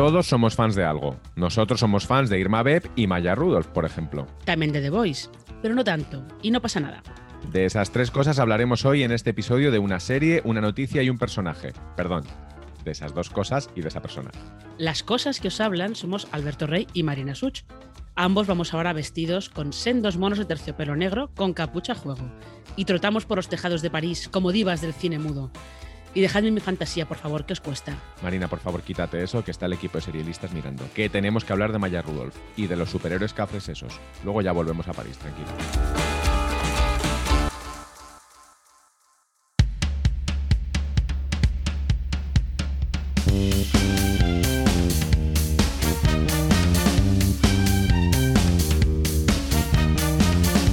[0.00, 1.20] Todos somos fans de algo.
[1.36, 4.26] Nosotros somos fans de Irma Beb y Maya Rudolph, por ejemplo.
[4.46, 5.28] También de The Voice,
[5.60, 7.02] pero no tanto, y no pasa nada.
[7.52, 11.10] De esas tres cosas hablaremos hoy en este episodio de una serie, una noticia y
[11.10, 11.74] un personaje.
[11.98, 12.24] Perdón,
[12.82, 14.30] de esas dos cosas y de esa persona.
[14.78, 17.64] Las cosas que os hablan somos Alberto Rey y Marina Such.
[18.14, 22.32] Ambos vamos ahora vestidos con sendos monos de terciopelo negro con capucha a juego.
[22.74, 25.52] Y trotamos por los tejados de París como divas del cine mudo.
[26.12, 27.96] Y dejadme mi fantasía, por favor, ¿qué os cuesta?
[28.22, 30.84] Marina, por favor, quítate eso, que está el equipo de serialistas mirando.
[30.94, 34.00] Que tenemos que hablar de Maya Rudolph y de los superhéroes cafres esos.
[34.24, 35.48] Luego ya volvemos a París, tranquilo.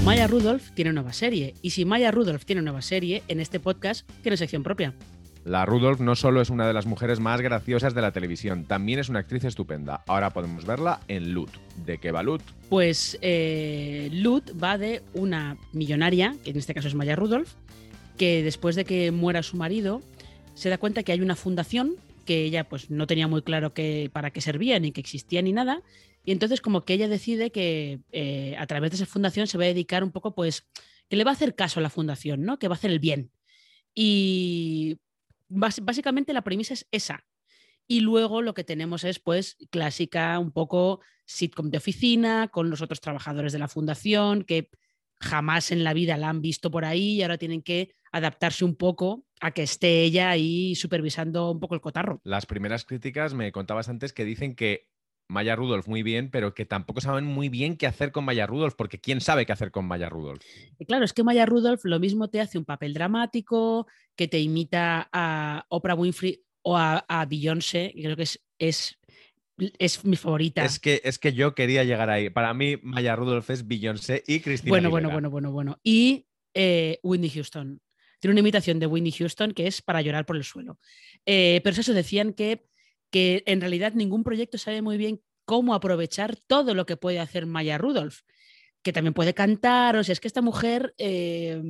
[0.04, 1.54] Maya Rudolph tiene nueva serie.
[1.62, 4.96] Y si Maya Rudolph tiene nueva serie, en este podcast tiene sección propia.
[5.48, 9.00] La Rudolph no solo es una de las mujeres más graciosas de la televisión, también
[9.00, 10.04] es una actriz estupenda.
[10.06, 11.52] Ahora podemos verla en Loot.
[11.86, 12.42] ¿De qué va Loot?
[12.68, 17.48] Pues eh, Loot va de una millonaria, que en este caso es Maya Rudolph,
[18.18, 20.02] que después de que muera su marido,
[20.54, 24.10] se da cuenta que hay una fundación que ella pues no tenía muy claro que,
[24.12, 25.82] para qué servía, ni que existía, ni nada.
[26.26, 29.64] Y entonces como que ella decide que eh, a través de esa fundación se va
[29.64, 30.68] a dedicar un poco, pues,
[31.08, 32.60] que le va a hacer caso a la fundación, ¿no?
[32.60, 33.32] Que va a hacer el bien.
[33.96, 34.98] Y
[35.50, 37.26] bás- básicamente la premisa es esa.
[37.88, 42.82] Y luego lo que tenemos es, pues, clásica, un poco sitcom de oficina, con los
[42.82, 44.70] otros trabajadores de la fundación, que
[45.20, 48.76] jamás en la vida la han visto por ahí y ahora tienen que adaptarse un
[48.76, 52.22] poco a que esté ella ahí supervisando un poco el cotarro.
[52.24, 54.88] Las primeras críticas me contabas antes que dicen que
[55.30, 58.76] Maya Rudolph muy bien, pero que tampoco saben muy bien qué hacer con Maya Rudolph,
[58.78, 60.42] porque ¿quién sabe qué hacer con Maya Rudolph?
[60.80, 64.40] Y claro, es que Maya Rudolph lo mismo te hace un papel dramático, que te
[64.40, 68.98] imita a Oprah Winfrey o a, a Beyoncé, que creo que es, es,
[69.58, 70.64] es mi favorita.
[70.64, 72.30] Es que, es que yo quería llegar ahí.
[72.30, 75.80] Para mí, Maya Rudolph es Beyoncé y Cristina bueno, bueno, bueno, bueno, bueno.
[75.84, 77.80] Y eh, Whitney Houston.
[78.20, 80.80] Tiene una imitación de Whitney Houston que es para llorar por el suelo.
[81.26, 82.66] Eh, pero eso decían que,
[83.10, 87.46] que en realidad ningún proyecto sabe muy bien cómo aprovechar todo lo que puede hacer
[87.46, 88.20] Maya Rudolph,
[88.84, 91.62] que también puede cantar, o sea, es que esta mujer eh,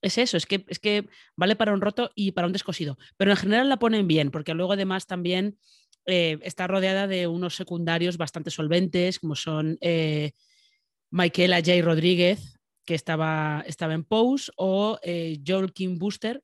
[0.00, 1.06] es eso, es que, es que
[1.36, 4.54] vale para un roto y para un descosido, pero en general la ponen bien, porque
[4.54, 5.58] luego además también
[6.06, 10.32] eh, está rodeada de unos secundarios bastante solventes, como son eh,
[11.10, 11.82] Michaela J.
[11.82, 14.98] Rodríguez, que estaba, estaba en Pose, o
[15.46, 16.42] Joel Kim Booster,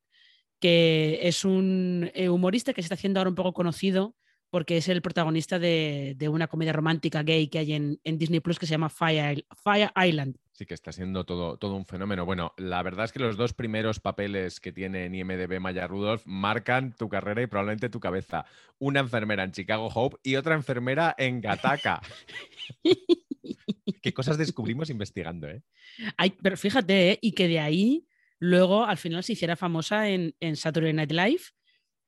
[0.60, 4.14] que es un eh, humorista que se está haciendo ahora un poco conocido
[4.50, 8.40] porque es el protagonista de, de una comedia romántica gay que hay en, en Disney
[8.40, 10.36] Plus que se llama Fire, Fire Island.
[10.52, 12.24] Sí que está siendo todo, todo un fenómeno.
[12.24, 16.22] Bueno, la verdad es que los dos primeros papeles que tiene en IMDB Maya Rudolph
[16.24, 18.44] marcan tu carrera y probablemente tu cabeza.
[18.78, 22.00] Una enfermera en Chicago Hope y otra enfermera en Gattaca.
[24.02, 25.62] ¿Qué cosas descubrimos investigando, eh?
[26.16, 27.18] Ay, pero fíjate, ¿eh?
[27.20, 31.42] y que de ahí luego al final se hiciera famosa en, en Saturday Night Live,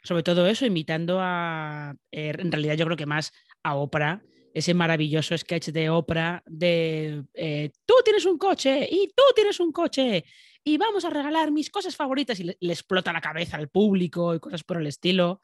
[0.03, 3.33] sobre todo eso, imitando a, eh, en realidad yo creo que más
[3.63, 4.23] a Oprah,
[4.55, 9.71] ese maravilloso sketch de Oprah de eh, tú tienes un coche y tú tienes un
[9.73, 10.25] coche
[10.65, 14.35] y vamos a regalar mis cosas favoritas y le, le explota la cabeza al público
[14.35, 15.41] y cosas por el estilo.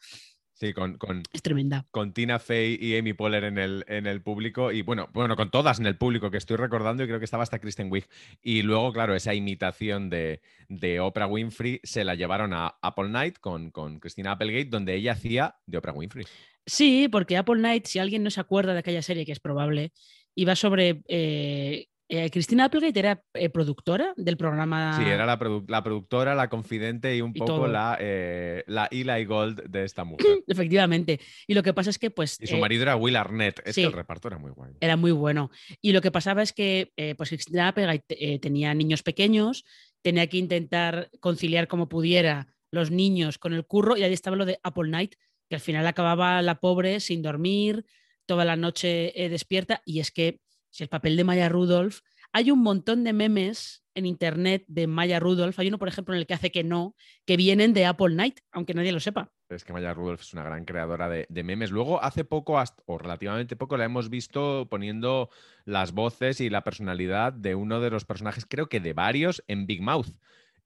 [0.58, 1.86] Sí, con, con, Es tremenda.
[1.90, 5.50] con Tina Fey y Amy Poehler en el, en el público y bueno, bueno, con
[5.50, 8.06] todas en el público que estoy recordando y creo que estaba hasta Kristen Wiig.
[8.40, 10.40] Y luego, claro, esa imitación de,
[10.70, 15.12] de Oprah Winfrey se la llevaron a Apple Night con, con Christina Applegate, donde ella
[15.12, 16.24] hacía de Oprah Winfrey.
[16.64, 19.92] Sí, porque Apple Night, si alguien no se acuerda de aquella serie, que es probable,
[20.34, 21.02] iba sobre...
[21.08, 24.96] eh, eh, Cristina Applegate era eh, productora del programa...
[24.96, 27.32] Sí, era la, produ- la productora, la confidente y un.
[27.34, 27.66] Y poco todo.
[27.66, 30.26] la, eh, la Eli Gold de esta mujer.
[30.46, 31.18] Efectivamente.
[31.48, 32.38] Y lo que pasa es que, pues...
[32.40, 33.60] Y su eh, marido era Will Arnett.
[33.64, 33.80] Es sí.
[33.80, 34.74] que el reparto era muy guay.
[34.80, 35.50] era muy bueno.
[35.80, 39.64] Y lo que pasaba es que, pues Cristina Applegate tenía niños pequeños,
[40.02, 44.44] tenía que intentar conciliar como pudiera los niños con el curro y ahí estaba lo
[44.44, 45.14] de Apple Night,
[45.48, 47.84] que al final acababa la pobre sin dormir,
[48.26, 49.82] toda la noche despierta.
[49.84, 50.40] Y es que
[50.76, 52.00] si el papel de Maya Rudolph,
[52.32, 55.58] hay un montón de memes en internet de Maya Rudolph.
[55.58, 56.94] Hay uno, por ejemplo, en el que hace que no,
[57.24, 59.32] que vienen de Apple Night, aunque nadie lo sepa.
[59.48, 61.70] Es que Maya Rudolph es una gran creadora de, memes.
[61.70, 65.30] Luego, hace poco, o relativamente poco, la hemos visto poniendo
[65.64, 69.66] las voces y la personalidad de uno de los personajes, creo que de varios, en
[69.66, 70.08] Big Mouth.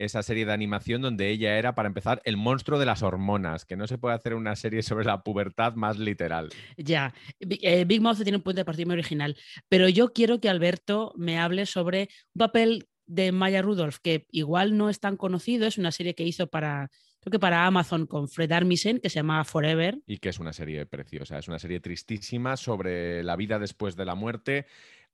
[0.01, 3.77] Esa serie de animación donde ella era, para empezar, el monstruo de las hormonas, que
[3.77, 6.49] no se puede hacer una serie sobre la pubertad más literal.
[6.79, 9.37] Ya, eh, Big Mouth tiene un punto de partida muy original,
[9.69, 14.77] pero yo quiero que Alberto me hable sobre un papel de Maya Rudolph que igual
[14.79, 18.29] no es tan conocido, es una serie que hizo para creo que para Amazon con
[18.29, 19.99] Fred Armisen, que se llama Forever.
[20.07, 24.07] Y que es una serie preciosa, es una serie tristísima sobre la vida después de
[24.07, 24.67] la muerte.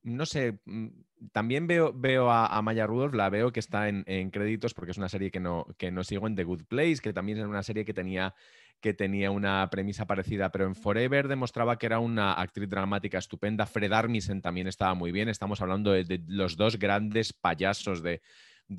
[0.07, 0.87] No sé, mm,
[1.33, 5.09] también veo, veo a, Maya Rudolph, la veo que está en, créditos porque es una
[5.09, 7.85] serie que no, que no sigo en The Good Place, que también es una serie
[7.85, 8.35] que tenía
[8.81, 13.67] que tenía una premisa parecida, pero en Forever demostraba que era una actriz dramática estupenda.
[13.67, 15.31] Fred Armisen también estaba muy bien.
[15.31, 18.21] Estamos hablando de, los dos grandes payasos de,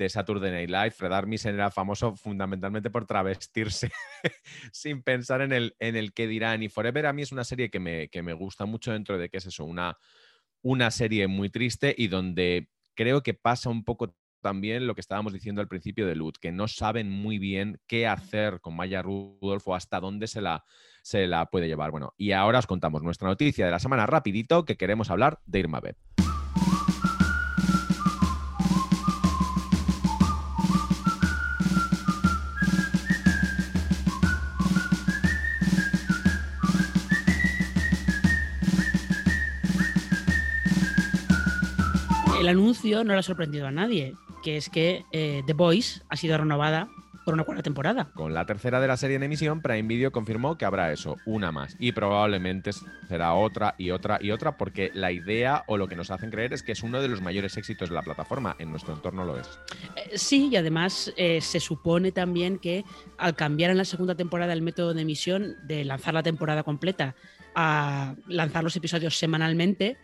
[0.08, 0.92] Saturday Night Live.
[0.92, 3.92] Fred Armisen era famoso fundamentalmente por travestirse
[4.72, 6.62] sin pensar en el, en el qué dirán.
[6.62, 9.30] Y Forever a mí es una serie que me, que me gusta mucho dentro de
[9.30, 9.98] que es eso, una,
[10.62, 15.34] una serie muy triste y donde creo que pasa un poco también lo que estábamos
[15.34, 19.68] diciendo al principio de Lut, que no saben muy bien qué hacer con Maya Rudolph
[19.68, 20.64] o hasta dónde se la,
[21.02, 21.92] se la puede llevar.
[21.92, 25.60] Bueno, y ahora os contamos nuestra noticia de la semana rapidito, que queremos hablar de
[25.60, 25.96] Irma Beb.
[42.48, 46.16] El anuncio no le ha sorprendido a nadie que es que eh, The Voice ha
[46.16, 46.88] sido renovada
[47.26, 48.10] por una cuarta temporada.
[48.14, 51.52] Con la tercera de la serie en emisión, Prime Video confirmó que habrá eso, una
[51.52, 51.76] más.
[51.78, 52.72] Y probablemente
[53.10, 56.54] será otra y otra y otra, porque la idea o lo que nos hacen creer
[56.54, 58.56] es que es uno de los mayores éxitos de la plataforma.
[58.60, 59.60] En nuestro entorno lo es.
[59.98, 62.86] Eh, sí, y además eh, se supone también que
[63.18, 67.14] al cambiar en la segunda temporada el método de emisión, de lanzar la temporada completa
[67.56, 69.98] a lanzar los episodios semanalmente,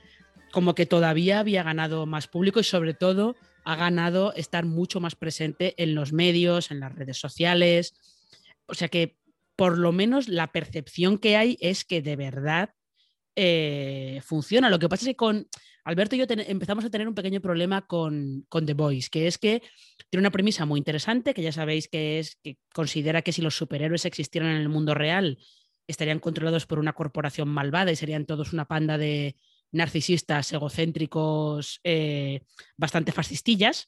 [0.53, 3.35] como que todavía había ganado más público y sobre todo
[3.65, 7.95] ha ganado estar mucho más presente en los medios, en las redes sociales.
[8.67, 9.17] O sea que
[9.55, 12.69] por lo menos la percepción que hay es que de verdad
[13.35, 14.69] eh, funciona.
[14.69, 15.47] Lo que pasa es que con
[15.85, 19.39] Alberto y yo empezamos a tener un pequeño problema con, con, The Voice, que es
[19.39, 19.63] que
[20.11, 23.57] tiene una premisa muy interesante, que ya sabéis que es que considera que si los
[23.57, 25.39] superhéroes existieran en el mundo real,
[25.87, 29.35] estarían controlados por una corporación malvada y serían todos una panda de,
[29.73, 32.41] narcisistas, egocéntricos, eh,
[32.77, 33.87] bastante fascistillas,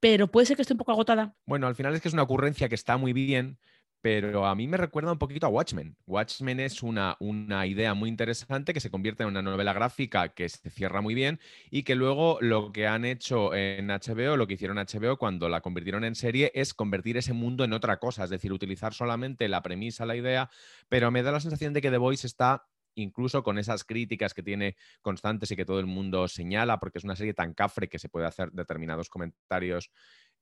[0.00, 1.34] pero puede ser que esté un poco agotada.
[1.44, 3.58] Bueno, al final es que es una ocurrencia que está muy bien,
[4.00, 5.96] pero a mí me recuerda un poquito a Watchmen.
[6.06, 10.48] Watchmen es una, una, idea muy interesante que se convierte en una novela gráfica que
[10.48, 11.38] se cierra muy bien
[11.70, 15.60] y que luego lo que han hecho en HBO, lo que hicieron HBO cuando la
[15.60, 19.62] convirtieron en serie, es convertir ese mundo en otra cosa, es decir, utilizar solamente la
[19.62, 20.50] premisa, la idea,
[20.88, 24.42] pero me da la sensación de que The Voice está incluso con esas críticas que
[24.42, 27.98] tiene constantes y que todo el mundo señala, porque es una serie tan cafre que
[27.98, 29.90] se puede hacer determinados comentarios,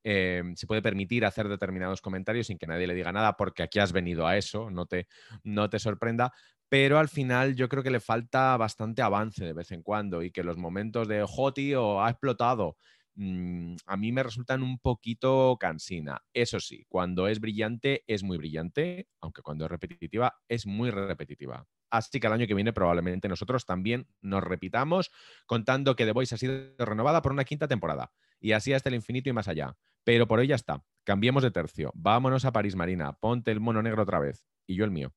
[0.04, 3.78] eh, se puede permitir hacer determinados comentarios sin que nadie le diga nada, porque aquí
[3.78, 5.08] has venido a eso, no te,
[5.42, 6.32] no te sorprenda.
[6.68, 10.30] Pero al final yo creo que le falta bastante avance de vez en cuando y
[10.30, 12.76] que los momentos de Joti o ha explotado
[13.14, 16.22] mm, a mí me resultan un poquito cansina.
[16.34, 21.66] Eso sí, cuando es brillante es muy brillante, aunque cuando es repetitiva es muy repetitiva.
[21.90, 25.10] Así que el año que viene probablemente nosotros también nos repitamos
[25.46, 28.12] contando que The Voice ha sido renovada por una quinta temporada.
[28.40, 29.76] Y así hasta el infinito y más allá.
[30.04, 30.84] Pero por hoy ya está.
[31.04, 31.90] Cambiemos de tercio.
[31.94, 33.12] Vámonos a París Marina.
[33.14, 34.44] Ponte el mono negro otra vez.
[34.66, 35.12] Y yo el mío.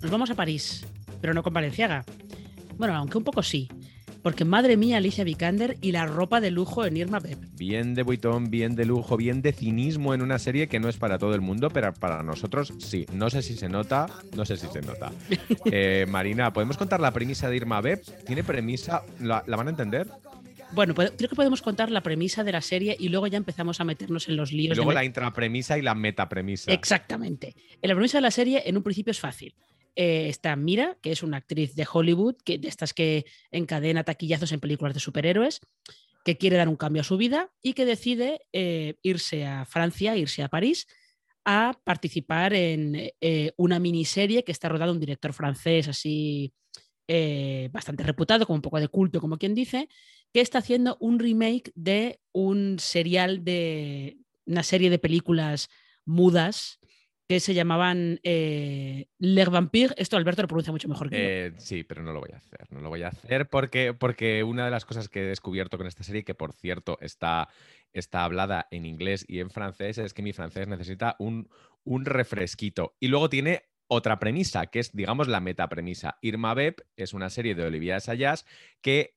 [0.00, 0.86] Nos vamos a París,
[1.20, 2.04] pero no con Valenciaga.
[2.76, 3.68] Bueno, aunque un poco sí.
[4.22, 7.38] Porque madre mía, Alicia Vikander y la ropa de lujo en Irma Pep.
[7.56, 10.96] Bien de buitón, bien de lujo, bien de cinismo en una serie que no es
[10.98, 13.06] para todo el mundo, pero para nosotros sí.
[13.12, 15.12] No sé si se nota, no sé si se nota.
[15.72, 18.02] Eh, Marina, ¿podemos contar la premisa de Irma Beb?
[18.26, 19.02] ¿Tiene premisa?
[19.20, 20.08] ¿La, van a entender?
[20.72, 23.84] Bueno, creo que podemos contar la premisa de la serie y luego ya empezamos a
[23.84, 24.72] meternos en los líos.
[24.72, 26.72] Y luego la intrapremisa y la metapremisa.
[26.72, 27.54] Exactamente.
[27.82, 29.54] En la premisa de la serie, en un principio es fácil.
[30.02, 34.50] Eh, está Mira, que es una actriz de Hollywood, que, de estas que encadena taquillazos
[34.50, 35.60] en películas de superhéroes,
[36.24, 40.16] que quiere dar un cambio a su vida y que decide eh, irse a Francia,
[40.16, 40.86] irse a París,
[41.44, 46.54] a participar en eh, una miniserie que está rodada un director francés así
[47.70, 49.88] bastante reputado, como un poco de culto, como quien dice,
[50.32, 54.16] que está haciendo un remake de un serial de
[54.46, 55.68] una serie de películas
[56.06, 56.79] mudas
[57.30, 59.94] que se llamaban eh, Les Vampires.
[59.96, 61.22] Esto Alberto lo pronuncia mucho mejor que yo.
[61.22, 62.66] Eh, sí, pero no lo voy a hacer.
[62.72, 65.86] No lo voy a hacer porque, porque una de las cosas que he descubierto con
[65.86, 67.48] esta serie, que por cierto está,
[67.92, 71.48] está hablada en inglés y en francés, es que mi francés necesita un,
[71.84, 72.96] un refresquito.
[72.98, 76.18] Y luego tiene otra premisa, que es, digamos, la metapremisa.
[76.22, 78.44] Irma Beb es una serie de Olivia Assayas
[78.80, 79.14] que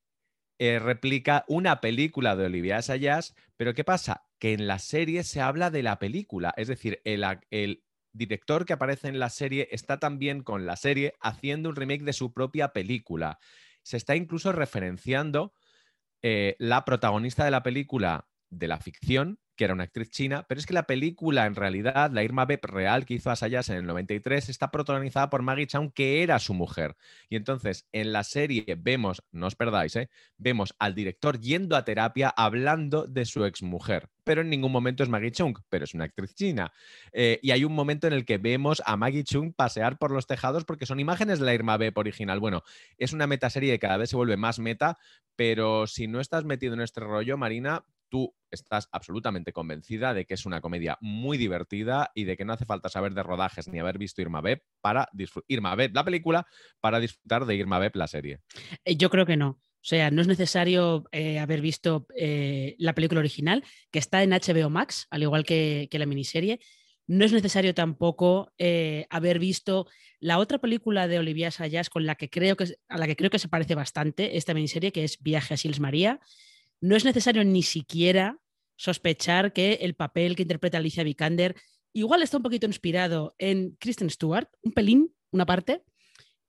[0.60, 4.28] eh, replica una película de Olivia Assayas, pero ¿qué pasa?
[4.38, 8.74] Que en la serie se habla de la película, es decir, el, el director que
[8.74, 12.70] aparece en la serie está también con la serie haciendo un remake de su propia
[12.70, 13.40] película.
[13.82, 15.54] Se está incluso referenciando
[16.22, 20.66] eh, la protagonista de la película de la ficción, era una actriz china, pero es
[20.66, 24.50] que la película, en realidad, la Irma Beb real que hizo Asayas en el 93,
[24.50, 26.96] está protagonizada por Maggie Chow, que era su mujer.
[27.30, 30.10] Y entonces, en la serie vemos, no os perdáis, ¿eh?
[30.38, 35.10] vemos al director yendo a terapia hablando de su exmujer, pero en ningún momento es
[35.10, 36.72] Maggie Chung, pero es una actriz china.
[37.12, 40.28] Eh, y hay un momento en el que vemos a Maggie Chung pasear por los
[40.28, 42.40] tejados porque son imágenes de la Irma Beb original.
[42.40, 42.64] Bueno,
[42.98, 44.98] es una metaserie que cada vez se vuelve más meta,
[45.36, 50.36] pero si no estás metido en este rollo, Marina, tú estás absolutamente convencida de que
[50.36, 53.80] es una comedia muy divertida y de que no hace falta saber de rodajes ni
[53.80, 55.10] haber visto Irma Beb para
[55.48, 56.46] Irma Beb la película
[56.80, 58.42] para disfrutar de Irma Beb la serie.
[58.86, 59.48] Eh, yo creo que no.
[59.48, 64.30] O sea, no es necesario eh, haber visto eh, la película original, que está en
[64.30, 66.60] HBO Max, al igual que, la miniserie.
[67.08, 68.54] No es necesario tampoco
[69.10, 69.88] haber visto
[70.20, 73.32] la otra película de Olivia Sayas con la que creo que, a la que creo
[73.32, 76.22] que se parece bastante esta miniserie, que es Viaje a Sils María
[76.84, 78.38] no es necesario ni siquiera
[78.76, 81.56] sospechar que el papel que interpreta Alicia Vikander
[81.94, 85.86] igual está un poquito inspirado en Kristen Stewart, un pelín, una parte,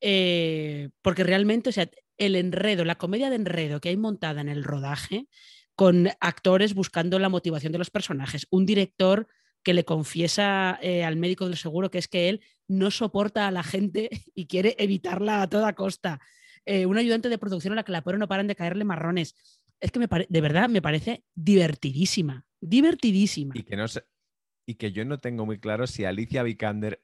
[0.01, 1.89] eh, porque realmente, o sea,
[2.19, 5.29] el enredo, la comedia de enredo que hay montada en el rodaje,
[5.77, 9.29] con actores buscando la motivación de los personajes, un director
[9.63, 13.53] que le confiesa eh, al médico del seguro que es que él no soporta a
[13.53, 16.21] la gente y quiere evitarla a toda costa.
[16.67, 19.37] Eh, un ayudante de producción a la que la pobre no paran de caerle marrones
[19.81, 23.55] es que me de verdad me parece divertidísima, divertidísima.
[23.57, 23.87] Y que, no
[24.67, 27.03] y que yo no tengo muy claro si Alicia Vikander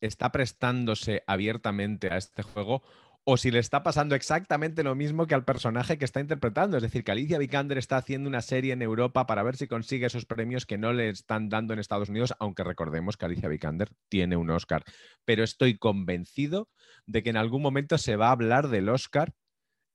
[0.00, 2.82] está prestándose abiertamente a este juego
[3.30, 6.78] o si le está pasando exactamente lo mismo que al personaje que está interpretando.
[6.78, 10.06] Es decir, que Alicia Vikander está haciendo una serie en Europa para ver si consigue
[10.06, 13.90] esos premios que no le están dando en Estados Unidos, aunque recordemos que Alicia Vikander
[14.08, 14.82] tiene un Oscar.
[15.26, 16.70] Pero estoy convencido
[17.06, 19.34] de que en algún momento se va a hablar del Oscar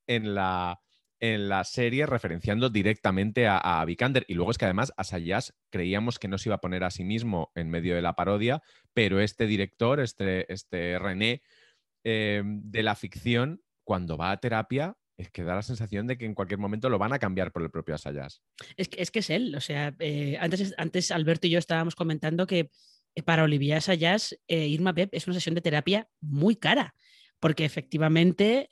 [0.05, 0.82] en la,
[1.23, 4.25] en la serie referenciando directamente a, Vikander.
[4.27, 7.05] Y luego es que además Asayas creíamos que no se iba a poner a sí
[7.05, 8.61] mismo en medio de la parodia,
[8.93, 11.41] pero este director, este, este René
[12.03, 16.25] em, de la ficción, cuando va a terapia, es que da la sensación de que
[16.25, 18.41] en cualquier momento lo van a cambiar por el propio Asayas.
[18.75, 21.95] Es que es, que es él, o sea, eh, antes, antes Alberto y yo estábamos
[21.95, 22.69] comentando que
[23.15, 26.95] eh, para Olivia Asayas, eh, Irma Pep es una sesión de terapia muy cara,
[27.39, 28.67] porque efectivamente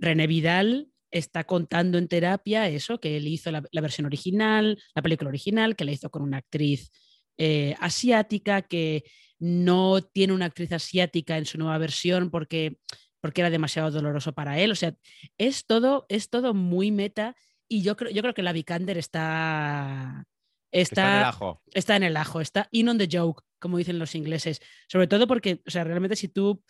[0.00, 5.28] René Vidal está contando en terapia eso, que él hizo la, versión original, la película
[5.28, 6.90] original, que la hizo con una actriz
[7.36, 9.04] eh, asiática, que
[9.38, 12.76] no tiene una actriz asiática en su nueva versión porque,
[13.20, 14.70] porque era demasiado doloroso para él.
[14.70, 14.94] O sea,
[15.38, 17.34] es todo, es todo muy meta
[17.68, 20.26] y yo creo, yo creo que la Vikander está,
[20.70, 21.62] está, está, en el ajo.
[21.72, 24.60] Está en el ajo, está in on the joke, como dicen los ingleses.
[24.88, 26.62] Sobre todo porque, o sea, realmente si tú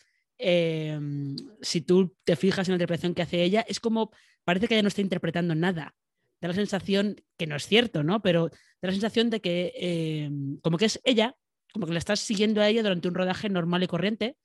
[0.42, 4.10] Em, si tú te fijas en la interpretación que hace ella, es como
[4.44, 5.94] parece que ella no está interpretando nada.
[6.40, 8.22] Da la sensación, que no es cierto, ¿no?
[8.22, 11.36] Pero da la sensación de que em, como que es ella,
[11.72, 14.36] como que la estás siguiendo a ella durante un rodaje normal y corriente.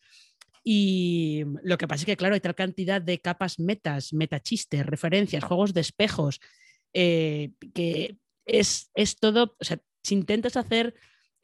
[0.63, 5.43] Y lo que pasa es que, claro, hay tal cantidad de capas metas, metachistes, referencias,
[5.43, 6.41] juegos de espejos,
[6.93, 10.95] eh, que es, es todo, o sea, si intentas hacer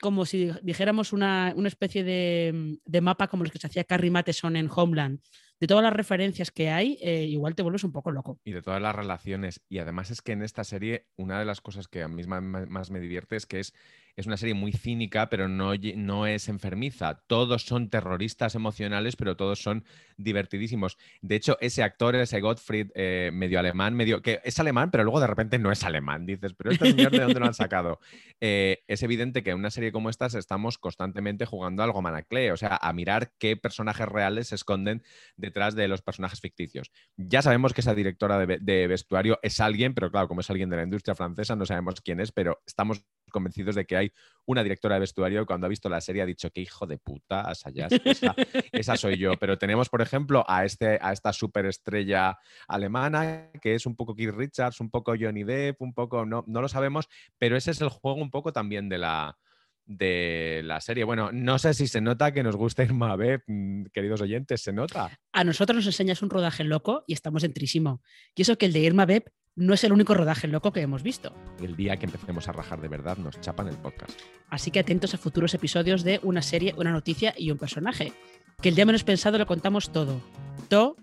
[0.02, 4.70] como si dijéramos una, especie de, mapa como los que se hacía Carrie Matheson en
[4.74, 5.22] Homeland,
[5.60, 8.40] de todas las referencias que hay, eh, igual te vuelves un poco loco.
[8.44, 9.62] Y de todas las relaciones.
[9.70, 12.90] Y además es que en esta serie, una de las cosas que a mí más
[12.90, 13.74] me divierte es que es
[14.16, 17.24] es una serie muy cínica, pero no, no es enfermiza.
[17.28, 19.86] Todos son terroristas emocionales, pero todos son
[20.18, 20.98] divertidísimos.
[21.22, 25.20] De hecho, ese actor, ese Gottfried, eh, medio alemán, medio que es alemán, pero luego
[25.20, 26.26] de repente no es alemán.
[26.26, 28.00] Dices, pero este señor de dónde lo han sacado.
[28.44, 32.58] Eh, es evidente que en una serie como esta estamos constantemente jugando algo manaclé, o
[32.58, 35.04] sea, a mirar qué personajes reales se esconden
[35.36, 36.92] detrás de los personajes ficticios.
[37.18, 40.78] Ya sabemos que esa directora de vestuario es alguien, pero claro, como es alguien de
[40.78, 44.12] la industria francesa, no sabemos quién es, pero estamos convencidos de que hay
[44.46, 46.98] una directora de vestuario que cuando ha visto la serie ha dicho que hijo de
[46.98, 48.36] puta, Asayas, esa,
[48.72, 49.34] esa soy yo.
[49.40, 54.32] Pero tenemos, por ejemplo, a, este, a esta superestrella alemana que es un poco Keith
[54.32, 57.08] Richards, un poco Johnny Depp, un poco, no, no lo sabemos,
[57.38, 59.38] pero ese es el juego un poco también de la,
[59.86, 61.04] de la serie.
[61.04, 64.74] Bueno, no sé si se nota que nos gusta Irma B, mm, queridos oyentes, ¿se
[64.74, 65.18] nota?
[65.32, 68.02] A nosotros nos enseñas un rodaje loco y estamos entrísimo.
[68.36, 71.04] Y eso que el de Irma Beb no es el único rodaje loco que hemos
[71.04, 71.34] visto.
[71.62, 74.20] El día que empecemos a rajar de verdad nos chapan el podcast.
[74.50, 78.14] Así que atentos a futuros episodios de una serie, una noticia y un personaje.
[78.62, 80.22] Que el día menos pensado lo contamos todo.
[80.70, 80.96] Todo.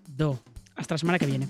[0.76, 1.49] Hasta la semana que viene.